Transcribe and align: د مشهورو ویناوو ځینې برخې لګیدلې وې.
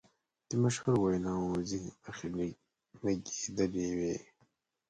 د 0.49 0.51
مشهورو 0.63 0.97
ویناوو 1.03 1.63
ځینې 1.69 1.89
برخې 2.03 2.27
لګیدلې 3.03 3.89
وې. 3.97 4.15